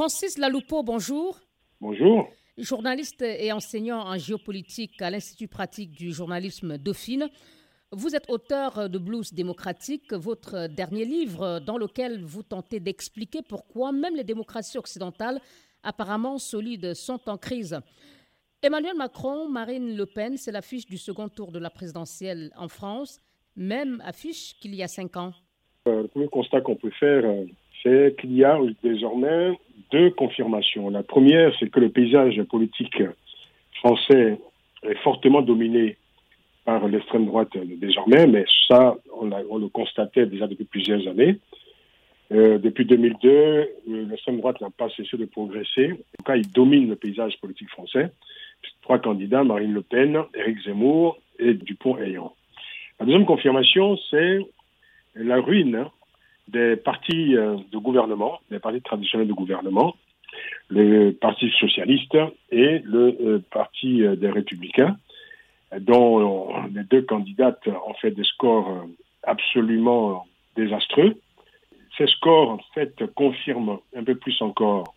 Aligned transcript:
Francis 0.00 0.38
Laloupeau, 0.38 0.82
bonjour. 0.82 1.38
Bonjour. 1.78 2.26
Journaliste 2.56 3.20
et 3.20 3.52
enseignant 3.52 3.98
en 3.98 4.16
géopolitique 4.16 5.02
à 5.02 5.10
l'Institut 5.10 5.46
pratique 5.46 5.90
du 5.90 6.10
journalisme 6.10 6.78
Dauphine. 6.78 7.28
Vous 7.92 8.16
êtes 8.16 8.30
auteur 8.30 8.88
de 8.88 8.98
Blues 8.98 9.34
démocratique, 9.34 10.14
votre 10.14 10.68
dernier 10.68 11.04
livre 11.04 11.58
dans 11.58 11.76
lequel 11.76 12.24
vous 12.24 12.42
tentez 12.42 12.80
d'expliquer 12.80 13.42
pourquoi 13.46 13.92
même 13.92 14.16
les 14.16 14.24
démocraties 14.24 14.78
occidentales 14.78 15.38
apparemment 15.82 16.38
solides 16.38 16.94
sont 16.94 17.20
en 17.28 17.36
crise. 17.36 17.78
Emmanuel 18.62 18.96
Macron, 18.96 19.50
Marine 19.50 19.98
Le 19.98 20.06
Pen, 20.06 20.38
c'est 20.38 20.50
l'affiche 20.50 20.86
du 20.86 20.96
second 20.96 21.28
tour 21.28 21.52
de 21.52 21.58
la 21.58 21.68
présidentielle 21.68 22.52
en 22.56 22.68
France, 22.68 23.20
même 23.54 24.02
affiche 24.02 24.58
qu'il 24.60 24.74
y 24.74 24.82
a 24.82 24.88
cinq 24.88 25.18
ans. 25.18 25.34
Euh, 25.88 26.02
le 26.02 26.08
premier 26.08 26.28
constat 26.28 26.62
qu'on 26.62 26.76
peut 26.76 26.90
faire, 26.98 27.26
euh, 27.26 27.44
c'est 27.82 28.16
qu'il 28.18 28.34
y 28.34 28.44
a 28.44 28.58
désormais 28.82 29.58
deux 29.90 30.10
confirmations. 30.10 30.90
La 30.90 31.02
première, 31.02 31.52
c'est 31.58 31.70
que 31.70 31.80
le 31.80 31.88
paysage 31.88 32.40
politique 32.44 33.02
français 33.74 34.38
est 34.82 34.94
fortement 35.02 35.42
dominé 35.42 35.96
par 36.64 36.86
l'extrême 36.86 37.26
droite 37.26 37.50
désormais, 37.56 38.26
mais 38.26 38.44
ça, 38.68 38.96
on, 39.18 39.58
le 39.58 39.68
constatait 39.68 40.26
déjà 40.26 40.46
depuis 40.46 40.64
plusieurs 40.64 41.06
années. 41.08 41.38
Euh, 42.32 42.58
depuis 42.58 42.84
2002, 42.84 43.68
l'extrême 43.88 44.38
droite 44.38 44.60
n'a 44.60 44.70
pas 44.70 44.88
cessé 44.90 45.16
de 45.16 45.24
progresser. 45.24 45.92
En 45.92 45.96
tout 45.96 46.24
cas, 46.24 46.36
il 46.36 46.50
domine 46.52 46.88
le 46.88 46.96
paysage 46.96 47.40
politique 47.40 47.70
français. 47.70 48.10
Trois 48.82 48.98
candidats, 48.98 49.42
Marine 49.42 49.72
Le 49.72 49.82
Pen, 49.82 50.22
Éric 50.34 50.62
Zemmour 50.64 51.18
et 51.38 51.54
Dupont-Aignan. 51.54 52.32
La 53.00 53.06
deuxième 53.06 53.26
confirmation, 53.26 53.96
c'est 54.10 54.38
la 55.14 55.40
ruine 55.40 55.86
des 56.50 56.76
partis 56.76 57.36
euh, 57.36 57.56
de 57.72 57.78
gouvernement, 57.78 58.40
des 58.50 58.58
partis 58.58 58.82
traditionnels 58.82 59.28
de 59.28 59.32
gouvernement, 59.32 59.96
le 60.68 61.10
Parti 61.12 61.50
socialiste 61.58 62.16
et 62.50 62.80
le 62.80 63.16
euh, 63.20 63.42
Parti 63.50 64.02
euh, 64.02 64.16
des 64.16 64.30
républicains, 64.30 64.96
dont 65.80 66.52
les 66.74 66.82
deux 66.82 67.02
candidates 67.02 67.68
ont 67.68 67.94
fait 67.94 68.10
des 68.10 68.24
scores 68.24 68.86
absolument 69.22 70.26
désastreux. 70.56 71.14
Ces 71.96 72.08
scores, 72.08 72.50
en 72.50 72.58
fait, 72.74 73.06
confirment 73.14 73.78
un 73.94 74.02
peu 74.02 74.16
plus 74.16 74.42
encore 74.42 74.94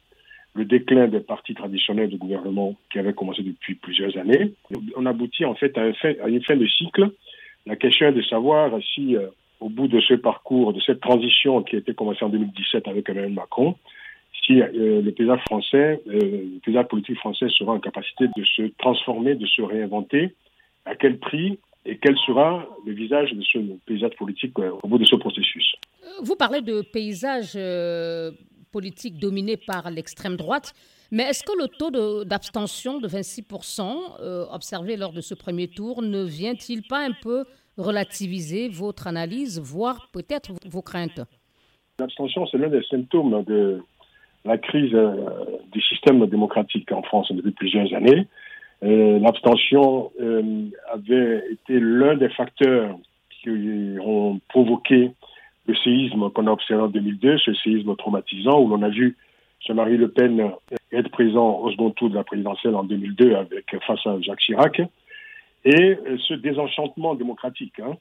le 0.56 0.66
déclin 0.66 1.08
des 1.08 1.20
partis 1.20 1.54
traditionnels 1.54 2.10
de 2.10 2.18
gouvernement 2.18 2.74
qui 2.92 2.98
avait 2.98 3.14
commencé 3.14 3.44
depuis 3.44 3.76
plusieurs 3.76 4.18
années. 4.18 4.54
On 4.96 5.06
aboutit 5.06 5.46
en 5.46 5.54
fait 5.54 5.78
à, 5.78 5.86
une 6.28 6.44
fin 6.44 6.56
de 6.56 6.66
cycle. 6.66 7.12
La 7.68 7.76
question 7.76 8.08
est 8.08 8.14
de 8.14 8.24
savoir 8.24 8.72
si 8.96 9.16
au 9.64 9.70
bout 9.70 9.88
de 9.88 10.02
ce 10.02 10.14
parcours, 10.16 10.74
de 10.74 10.82
cette 10.82 11.00
transition 11.00 11.64
qui 11.64 11.78
a 11.78 11.80
été 11.80 11.94
commencée 11.94 12.26
en 12.26 12.30
2017 12.30 12.86
avec 12.88 13.08
Emmanuel 13.08 13.32
Macron, 13.32 13.76
si 14.46 14.62
euh, 14.62 15.02
le 15.02 15.12
paysage 15.12 15.40
français, 15.46 16.02
euh, 16.08 16.20
le 16.20 16.60
paysage 16.60 16.88
politique 16.90 17.18
français 17.18 17.48
sera 17.58 17.72
en 17.72 17.80
capacité 17.80 18.26
de 18.36 18.44
se 18.44 18.64
transformer, 18.78 19.36
de 19.36 19.46
se 19.48 19.62
réinventer, 19.62 20.36
à 20.86 20.96
quel 20.96 21.18
prix 21.18 21.60
et 21.86 21.98
quel 21.98 22.18
sera 22.26 22.68
le 22.86 22.94
visage 22.94 23.32
de 23.32 23.42
ce 23.42 23.58
paysage 23.86 24.16
politique 24.18 24.52
euh, 24.60 24.72
au 24.84 24.88
bout 24.90 24.98
de 24.98 25.06
ce 25.06 25.16
processus? 25.16 25.76
Vous 26.22 26.36
parlez 26.36 26.60
de 26.60 26.82
paysage 26.82 27.58
politique 28.74 29.18
dominé 29.18 29.56
par 29.56 29.90
l'extrême 29.92 30.36
droite, 30.36 30.74
mais 31.12 31.24
est-ce 31.24 31.44
que 31.44 31.58
le 31.58 31.68
taux 31.70 32.26
d'abstention 32.26 33.00
de, 33.00 33.08
de, 33.08 33.14
26% 33.14 34.52
observé 34.52 34.98
lors 34.98 35.14
de 35.14 35.22
ce 35.22 35.34
premier 35.36 35.70
tour 35.70 36.02
ne 36.02 36.24
vient-il 36.24 36.84
pas 36.84 37.00
un 37.00 37.14
peu 37.14 37.46
relativiser 37.78 38.70
votre 38.70 39.08
analyse, 39.08 39.60
voire 39.60 40.10
peut-être 40.12 40.52
vos 40.70 40.82
craintes 40.82 41.22
L'abstention, 42.00 42.48
c'est 42.48 42.58
l'un 42.58 42.70
des 42.70 42.84
symptômes 42.90 43.44
de 43.44 43.84
la 44.46 44.58
crise 44.58 44.94
euh, 44.94 45.14
du 45.72 45.82
système 45.82 46.26
démocratique 46.26 46.92
en 46.92 47.04
France 47.04 47.32
depuis 47.32 47.52
plusieurs 47.52 47.94
années. 47.94 48.28
Euh, 48.84 49.20
l'abstention 49.20 50.12
euh, 50.20 50.66
avait 50.92 51.44
été 51.52 51.80
l'un 51.80 52.16
des 52.16 52.30
facteurs 52.30 52.98
qui 53.30 53.96
ont 54.02 54.40
provoqué 54.50 55.12
le 55.68 55.76
séisme 55.76 56.30
qu'on 56.32 56.48
a 56.48 56.52
observé 56.52 56.84
en 56.84 56.88
2002, 56.88 57.38
ce 57.38 57.54
séisme 57.54 57.96
traumatisant 57.96 58.60
où 58.60 58.68
l'on 58.68 58.82
a 58.82 58.90
vu 58.90 59.16
Jean-Marie 59.66 59.98
Le 59.98 60.10
Pen 60.10 60.52
être 60.92 61.10
présent 61.10 61.60
au 61.60 61.72
second 61.72 61.92
tour 61.92 62.10
de 62.10 62.16
la 62.16 62.24
présidentielle 62.24 62.76
en 62.76 62.84
2002 62.84 63.36
avec 63.36 63.66
face 63.88 64.06
à 64.06 64.20
Jacques 64.20 64.40
Chirac 64.40 64.82
et 65.66 65.98
euh, 66.08 66.18
ce 66.28 66.34
désenchantement 66.34 67.16
démocratique, 67.16 67.80
hein, 67.80 67.98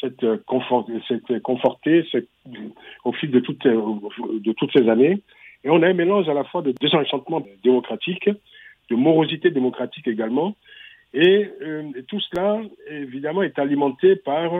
cette, 0.00 0.22
euh, 0.24 0.38
cette 1.08 1.42
conforté 1.42 2.06
cette, 2.10 2.28
au 3.04 3.12
fil 3.12 3.30
de 3.30 3.40
toutes, 3.40 3.66
euh, 3.66 3.82
de 4.40 4.52
toutes 4.52 4.72
ces 4.72 4.88
années. 4.88 5.20
Et 5.64 5.70
on 5.70 5.82
a 5.82 5.88
un 5.88 5.94
mélange 5.94 6.28
à 6.28 6.34
la 6.34 6.44
fois 6.44 6.62
de 6.62 6.72
désenchantement 6.80 7.44
démocratique, 7.62 8.28
de 8.28 8.96
morosité 8.96 9.50
démocratique 9.50 10.08
également. 10.08 10.56
Et, 11.12 11.50
tout 12.08 12.20
cela, 12.20 12.60
évidemment, 12.88 13.42
est 13.42 13.58
alimenté 13.58 14.14
par 14.14 14.52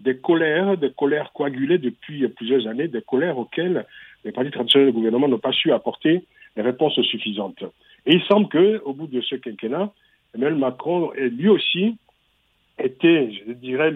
des 0.00 0.16
colères, 0.16 0.78
des 0.78 0.92
colères 0.92 1.32
coagulées 1.32 1.78
depuis 1.78 2.26
plusieurs 2.28 2.66
années, 2.68 2.86
des 2.86 3.02
colères 3.02 3.36
auxquelles 3.36 3.84
les 4.24 4.30
partis 4.30 4.52
traditionnels 4.52 4.90
du 4.90 4.94
gouvernement 4.94 5.28
n'ont 5.28 5.38
pas 5.38 5.52
su 5.52 5.72
apporter 5.72 6.24
des 6.56 6.62
réponses 6.62 7.00
suffisantes. 7.02 7.64
Et 8.06 8.14
il 8.14 8.22
semble 8.22 8.48
qu'au 8.48 8.92
bout 8.92 9.08
de 9.08 9.20
ce 9.20 9.34
quinquennat, 9.34 9.92
Emmanuel 10.34 10.58
Macron, 10.58 11.12
lui 11.16 11.48
aussi, 11.48 11.96
était, 12.78 13.30
je 13.46 13.52
dirais, 13.52 13.92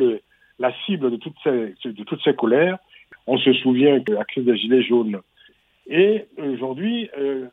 la 0.59 0.73
cible 0.85 1.11
de 1.11 1.17
toutes, 1.17 1.37
ces, 1.43 1.75
de 1.85 2.05
toutes 2.05 2.23
ces 2.23 2.35
colères. 2.35 2.79
On 3.27 3.39
se 3.39 3.53
souvient 3.55 3.99
de 4.01 4.15
la 4.15 4.25
crise 4.25 4.45
des 4.45 4.57
Gilets 4.57 4.83
jaunes. 4.83 5.21
Et 5.89 6.27
aujourd'hui, 6.39 7.09
euh, 7.19 7.47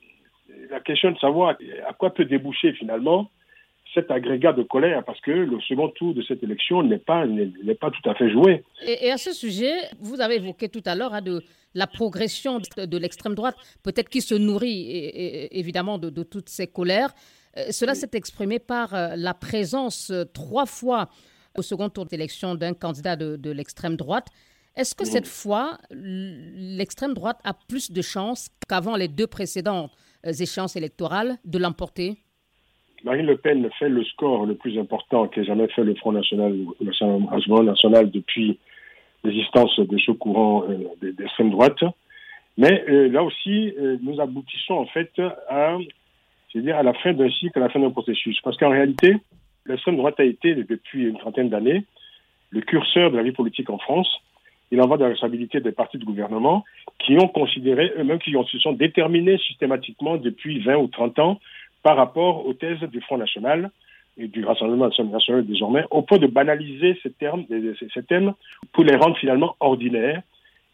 la 0.69 0.79
question 0.79 1.12
de 1.12 1.17
savoir 1.17 1.56
à 1.88 1.94
quoi 1.94 2.13
peut 2.13 2.25
déboucher 2.25 2.73
finalement 2.73 3.29
cet 3.94 4.12
agrégat 4.12 4.53
de 4.53 4.62
colère, 4.62 5.03
parce 5.03 5.19
que 5.22 5.31
le 5.31 5.59
second 5.61 5.90
tour 5.90 6.13
de 6.13 6.22
cette 6.22 6.44
élection 6.44 6.84
n'est 6.84 7.00
pas, 7.00 7.25
n'est 7.25 7.73
pas 7.73 7.90
tout 7.90 8.07
à 8.07 8.13
fait 8.13 8.29
joué. 8.29 8.63
Et, 8.85 9.09
à 9.09 9.17
ce 9.17 9.34
sujet, 9.34 9.73
vous 10.00 10.22
avez 10.22 10.35
évoqué 10.35 10.69
tout 10.69 10.84
à 10.85 10.94
l'heure 10.94 11.13
hein, 11.16 11.23
la 11.73 11.88
progression 11.88 12.59
de, 12.59 12.97
l'extrême 13.00 13.34
droite, 13.34 13.56
peut-être 13.84 14.09
qui 14.09 14.22
se 14.22 14.35
nourrit 14.35 14.91
évidemment 15.51 15.97
de, 15.97 16.11
de, 16.11 16.22
toutes 16.22 16.50
ces 16.50 16.67
colères. 16.67 17.09
Euh, 17.59 17.72
cela 17.72 17.96
s'est 17.96 18.12
exprimé 18.14 18.59
par 18.59 18.94
euh, 18.94 19.09
la 19.16 19.34
présence 19.34 20.12
euh, 20.12 20.25
trois 20.25 20.66
fois 20.66 21.09
au 21.58 21.62
second 21.62 21.90
tour 21.90 22.06
d'élection 22.06 22.56
d'un 22.56 22.74
candidat 22.74 23.16
de, 23.16 23.52
l'extrême 23.52 23.96
droite. 23.96 24.28
Est-ce 24.75 24.96
que 24.96 25.03
cette 25.03 25.28
fois, 25.28 25.78
l'extrême 25.92 27.14
droite 27.14 27.40
a 27.44 27.53
plus 27.53 27.92
de 27.92 28.02
chances 28.02 28.50
qu'avant 28.70 28.96
les 28.96 29.09
deux 29.09 29.28
précédentes 29.28 29.92
échéances 30.24 30.78
électorales 30.78 31.38
de 31.44 31.58
l'emporter? 31.58 32.18
Marine 33.03 33.25
Le 33.25 33.36
Pen 33.36 33.68
fait 33.78 33.90
le 33.90 34.06
score 34.06 34.46
le 34.46 34.56
plus 34.56 34.78
important 34.80 35.28
qu'ait 35.28 35.44
jamais 35.44 35.68
fait 35.70 35.84
le 35.84 35.96
Front 35.96 36.14
National, 36.14 36.53
le 36.80 37.28
Rassemblement 37.30 37.64
National 37.64 38.09
depuis 38.12 38.58
l'existence 39.24 39.78
de 39.80 39.97
ce 39.97 40.12
courant 40.12 40.66
d'extrême 41.02 41.50
droite. 41.50 41.84
Mais 42.58 42.86
là 43.09 43.24
aussi, 43.24 43.74
nous 44.02 44.22
aboutissons 44.22 44.76
en 44.76 44.86
fait 44.86 45.12
à 45.50 45.78
c'est-à-dire 46.52 46.78
à 46.78 46.84
la 46.84 46.94
fin 46.94 47.14
d'un 47.14 47.30
cycle, 47.30 47.58
à 47.58 47.62
la 47.62 47.70
fin 47.70 47.80
d'un 47.80 47.92
processus. 47.92 48.40
Parce 48.42 48.58
qu'en 48.58 48.70
réalité, 48.70 49.16
l'extrême 49.66 49.98
droite 49.98 50.20
a 50.20 50.24
été, 50.24 50.56
depuis 50.56 51.06
une 51.08 51.18
trentaine 51.18 51.50
d'années, 51.50 51.86
le 52.50 52.62
curseur 52.62 53.12
de 53.12 53.18
la 53.18 53.24
vie 53.24 53.32
politique 53.32 53.70
en 53.70 53.78
France. 53.78 54.10
Il 54.72 54.82
en 54.82 54.88
va 54.88 54.98
de 54.98 55.04
la 55.04 55.09
responsabilité 55.09 55.59
des 55.62 55.72
partis 55.72 55.98
de 55.98 56.06
gouvernement 56.06 56.64
qui 57.00 57.18
ont 57.18 57.28
considéré 57.28 57.92
eux-mêmes, 57.98 58.20
qui 58.20 58.32
se 58.32 58.59
sont 58.59 58.74
déterminés 58.74 59.38
systématiquement 59.40 60.18
depuis 60.18 60.59
20 60.59 60.78
ou 60.78 60.88
30 60.88 61.20
ans 61.20 61.40
par 61.82 61.96
rapport 61.96 62.46
aux 62.46 62.54
thèses 62.54 62.82
du 62.82 63.02
Front 63.02 63.18
National 63.18 63.72
et 64.18 64.28
du 64.28 64.44
Rassemblement 64.44 64.90
national 64.90 65.46
désormais, 65.46 65.86
au 65.92 66.02
point 66.02 66.18
de 66.18 66.28
banaliser 66.28 67.00
ces 67.02 67.12
termes, 67.12 67.46
ces 67.50 68.04
thèmes 68.04 68.34
pour 68.74 68.84
les 68.84 68.96
rendre 68.96 69.18
finalement 69.18 69.56
ordinaires 69.59 70.22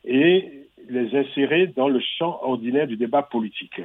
et 0.04 0.66
les 0.90 1.16
insérer 1.16 1.68
dans 1.68 1.88
le 1.88 2.00
champ 2.18 2.40
ordinaire 2.44 2.88
du 2.88 2.98
débat 2.98 3.22
politique. 3.22 3.82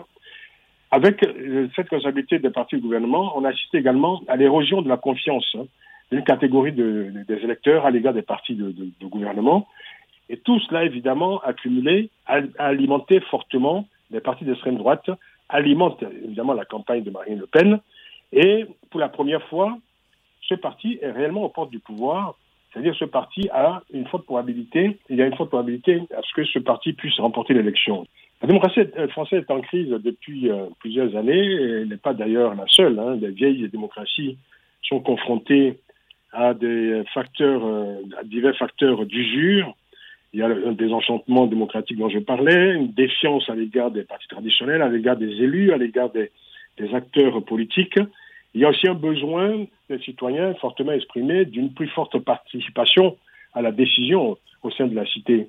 Avec 0.91 1.23
euh, 1.23 1.69
cette 1.77 1.89
responsabilité 1.89 2.39
des 2.39 2.51
partis 2.51 2.77
du 2.77 2.83
gouvernement, 2.83 3.33
on 3.37 3.45
assiste 3.45 3.75
également 3.75 4.23
à 4.27 4.37
l'érosion 4.37 4.83
de 4.83 4.89
la 4.89 4.97
confiance 4.97 5.47
hein, 5.55 5.67
d'une 6.11 6.25
catégorie 6.25 6.73
de, 6.73 7.13
des 7.29 7.37
électeurs 7.37 7.87
à 7.87 7.91
l'égard 7.91 8.13
des 8.13 8.23
partis 8.23 8.57
de, 8.57 8.75
gouvernement. 9.03 9.69
Et 10.29 10.37
tout 10.37 10.59
cela, 10.61 10.85
évidemment, 10.85 11.41
accumulé, 11.41 12.11
a, 12.27 12.41
alimenté 12.59 13.21
fortement 13.21 13.87
les 14.11 14.21
partis 14.21 14.45
d'extrême 14.45 14.77
droite, 14.77 15.09
alimente 15.49 16.03
évidemment 16.25 16.55
la 16.55 16.65
campagne 16.65 17.05
de 17.05 17.11
Marine 17.11 17.39
Le 17.39 17.47
Pen. 17.47 17.81
Et 18.33 18.67
pour 18.91 18.99
la 18.99 19.09
première 19.09 19.43
fois, 19.49 19.79
ce 20.43 20.55
parti 20.55 20.99
est 21.01 21.11
réellement 21.11 21.45
aux 21.45 21.49
portes 21.49 21.71
du 21.71 21.79
pouvoir. 21.79 22.35
C'est-à-dire 22.73 22.95
ce 22.97 23.05
parti 23.05 23.49
a 23.53 23.83
une 23.93 24.07
forte 24.07 24.25
probabilité, 24.25 24.99
il 25.09 25.17
y 25.17 25.23
a 25.23 25.27
une 25.27 25.37
forte 25.37 25.51
probabilité 25.51 26.03
à 26.17 26.23
ce 26.23 26.33
que 26.35 26.45
ce 26.45 26.59
parti 26.59 26.93
puisse 26.93 27.19
remporter 27.19 27.55
l'élection. 27.55 28.07
La 28.43 28.47
démocratie 28.47 28.81
française 29.11 29.45
est 29.47 29.53
en 29.53 29.61
crise 29.61 29.89
depuis 29.89 30.51
euh, 30.51 30.67
plusieurs 30.79 31.15
années, 31.17 31.45
et 31.45 31.71
elle 31.83 31.89
n'est 31.89 31.97
pas 31.97 32.15
d'ailleurs 32.15 32.55
la 32.55 32.65
seule. 32.69 32.99
Hein. 32.99 33.19
Les 33.21 33.31
vieilles 33.31 33.69
démocraties 33.69 34.39
sont 34.83 35.01
confrontées 35.01 35.79
à 36.33 36.55
des 36.55 37.03
facteurs, 37.13 37.65
euh, 37.65 37.97
à 38.19 38.25
divers 38.25 38.57
facteurs 38.57 39.05
d'usure 39.05 39.75
il 40.33 40.41
y 40.41 40.43
a 40.43 40.47
un 40.47 40.73
désenchantement 40.73 41.47
démocratique 41.47 41.99
dont 41.99 42.09
je 42.09 42.21
parlais, 42.21 42.75
une 42.75 42.93
défiance 42.93 43.49
à 43.51 43.55
l'égard 43.55 43.91
des 43.91 44.05
partis 44.05 44.29
traditionnels, 44.29 44.83
à 44.83 44.89
l'égard 44.89 45.17
des 45.17 45.27
élus, 45.27 45.73
à 45.73 45.77
l'égard 45.77 46.11
des, 46.11 46.31
acteurs 46.95 47.45
politiques. 47.45 47.99
Il 48.55 48.63
y 48.63 48.65
a 48.65 48.71
aussi 48.71 48.89
un 48.89 48.95
besoin 48.95 49.67
des 49.91 49.99
citoyens 49.99 50.55
fortement 50.55 50.93
exprimé 50.93 51.45
d'une 51.45 51.75
plus 51.75 51.89
forte 51.89 52.19
participation 52.21 53.19
à 53.53 53.61
la 53.61 53.71
décision 53.71 54.39
au 54.63 54.71
sein 54.71 54.87
de 54.87 54.95
la 54.95 55.05
cité. 55.05 55.49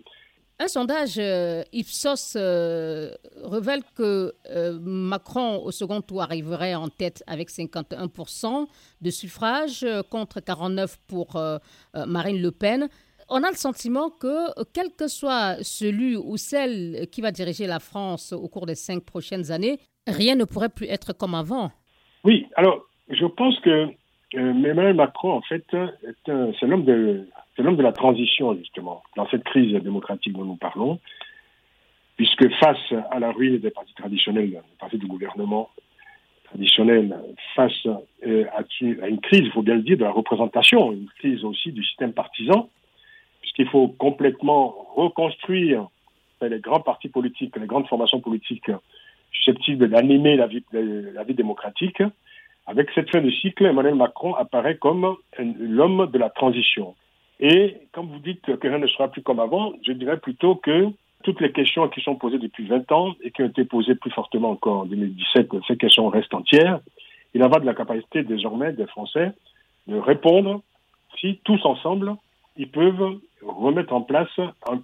Un 0.63 0.67
sondage 0.67 1.15
euh, 1.17 1.63
Ipsos 1.73 2.35
euh, 2.35 3.09
révèle 3.43 3.81
que 3.97 4.31
euh, 4.51 4.77
Macron 4.79 5.57
au 5.63 5.71
second 5.71 6.01
tour 6.01 6.21
arriverait 6.21 6.75
en 6.75 6.87
tête 6.87 7.23
avec 7.25 7.49
51% 7.49 8.67
de 9.01 9.09
suffrages 9.09 9.83
contre 10.11 10.39
49% 10.39 10.97
pour 11.07 11.41
Marine 11.95 12.39
Le 12.39 12.51
Pen 12.51 12.89
on 13.27 13.41
a 13.41 13.49
le 13.49 13.55
sentiment 13.55 14.11
que, 14.11 14.49
quel 14.71 14.91
que 14.95 15.07
soit 15.07 15.55
celui 15.63 16.15
ou 16.15 16.37
celle 16.37 17.07
qui 17.11 17.21
va 17.21 17.31
diriger 17.31 17.65
la 17.65 17.79
France 17.79 18.31
au 18.31 18.47
cours 18.47 18.67
des 18.67 18.75
cinq 18.75 19.03
prochaines 19.03 19.51
années, 19.51 19.79
rien 20.05 20.35
ne 20.35 20.43
pourrait 20.43 20.69
plus 20.69 20.87
être 20.87 21.13
comme 21.13 21.33
avant. 21.33 21.71
Oui, 22.23 22.45
alors 22.55 22.85
je 23.09 23.25
pense 23.25 23.57
que 23.61 23.87
Emmanuel 24.33 24.95
Macron, 24.95 25.31
en 25.31 25.41
fait, 25.41 25.65
c'est 25.71 26.67
l'homme 26.67 26.85
de, 26.85 27.25
l'homme 27.61 27.77
de 27.77 27.83
la 27.83 27.91
transition, 27.91 28.55
justement, 28.55 29.03
dans 29.15 29.27
cette 29.29 29.43
crise 29.43 29.73
démocratique 29.81 30.33
dont 30.33 30.45
nous 30.45 30.55
parlons, 30.55 30.99
puisque 32.15 32.49
face 32.55 32.93
à 33.11 33.19
la 33.19 33.31
ruine 33.31 33.57
des 33.59 33.71
partis 33.71 33.93
traditionnels, 33.93 34.49
des 34.49 34.59
partis 34.79 34.97
du 34.97 35.07
gouvernement 35.07 35.69
traditionnel, 36.45 37.17
face 37.55 37.87
euh, 38.27 38.45
à, 38.53 38.63
une 39.07 39.21
crise, 39.21 39.41
il 39.41 39.51
faut 39.51 39.61
bien 39.61 39.75
le 39.75 39.81
dire, 39.81 39.97
de 39.97 40.03
la 40.03 40.11
représentation, 40.11 40.91
une 40.91 41.07
crise 41.17 41.43
aussi 41.43 41.71
du 41.71 41.83
système 41.83 42.13
partisan, 42.13 42.69
puisqu'il 43.41 43.67
faut 43.69 43.87
complètement 43.87 44.75
reconstruire 44.95 45.87
les 46.41 46.59
grands 46.59 46.81
partis 46.81 47.09
politiques, 47.09 47.55
les 47.57 47.67
grandes 47.67 47.87
formations 47.87 48.19
politiques 48.19 48.71
susceptibles 49.31 49.89
d'animer 49.89 50.35
la 50.35 50.47
vie 50.47 51.33
démocratique. 51.33 52.01
Avec 52.67 52.89
cette 52.93 53.09
fin 53.09 53.21
de 53.21 53.29
cycle, 53.29 53.65
Emmanuel 53.65 53.95
Macron 53.95 54.35
apparaît 54.35 54.77
comme 54.77 55.15
l'homme 55.39 56.09
de 56.11 56.17
la 56.17 56.29
transition. 56.29 56.95
Et 57.41 57.77
quand 57.91 58.05
vous 58.05 58.19
dites 58.19 58.41
que 58.41 58.67
rien 58.67 58.77
ne 58.77 58.87
sera 58.87 59.07
plus 59.07 59.23
comme 59.23 59.39
avant, 59.39 59.73
je 59.85 59.91
dirais 59.93 60.17
plutôt 60.17 60.55
que 60.55 60.87
toutes 61.23 61.41
les 61.41 61.51
questions 61.51 61.87
qui 61.89 62.01
sont 62.01 62.15
posées 62.15 62.37
depuis 62.37 62.67
20 62.67 62.91
ans 62.91 63.15
et 63.21 63.31
qui 63.31 63.41
ont 63.41 63.47
été 63.47 63.65
posées 63.65 63.95
plus 63.95 64.11
fortement 64.11 64.51
encore 64.51 64.81
en 64.81 64.85
2017, 64.85 65.49
ces 65.67 65.77
questions 65.77 66.07
restent 66.09 66.33
entières. 66.33 66.79
Il 67.33 67.43
en 67.43 67.49
va 67.49 67.59
de 67.59 67.65
la 67.65 67.73
capacité 67.73 68.23
désormais 68.23 68.73
des 68.73 68.85
Français 68.85 69.31
de 69.87 69.97
répondre 69.97 70.61
si 71.19 71.39
tous 71.43 71.65
ensemble, 71.65 72.15
ils 72.57 72.69
peuvent 72.69 73.17
remettre 73.41 73.93
en 73.93 74.01
place 74.01 74.39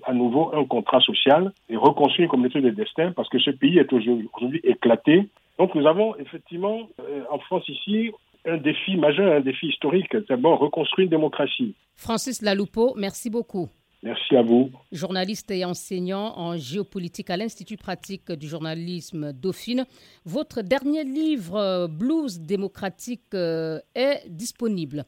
à 0.06 0.14
nouveau 0.14 0.52
un 0.56 0.66
contrat 0.66 1.00
social 1.00 1.52
et 1.70 1.78
reconstruire 1.78 2.26
une 2.26 2.32
communauté 2.32 2.62
de 2.62 2.70
destin 2.72 3.12
parce 3.12 3.30
que 3.30 3.40
ce 3.40 3.52
pays 3.52 3.78
est 3.78 3.92
aujourd'hui 3.94 4.62
éclaté. 4.64 5.28
Donc 5.60 5.76
nous 5.76 5.86
avons 5.86 6.16
effectivement 6.18 6.88
euh, 7.02 7.24
en 7.30 7.40
France 7.40 7.68
ici 7.70 8.12
un 8.48 8.58
défi 8.58 8.96
majeur, 8.98 9.38
un 9.38 9.42
défi 9.42 9.68
historique. 9.68 10.16
D'abord, 10.30 10.60
reconstruire 10.60 11.06
une 11.06 11.12
démocratie. 11.12 11.76
Francis 11.96 12.42
Laloupeau, 12.42 12.94
merci 12.98 13.30
beaucoup. 13.30 13.70
Merci 14.04 14.36
à 14.36 14.44
vous. 14.44 14.70
Journaliste 14.92 15.50
et 15.52 15.66
enseignant 15.66 16.38
en 16.38 16.56
géopolitique 16.56 17.30
à 17.30 17.38
l'Institut 17.38 17.78
pratique 17.78 18.32
du 18.32 18.48
journalisme 18.48 19.34
Dauphine. 19.34 19.86
Votre 20.24 20.62
dernier 20.62 21.04
livre, 21.04 21.88
Blues 21.88 22.40
démocratique, 22.40 23.34
euh, 23.34 23.80
est 23.96 24.24
disponible. 24.30 25.04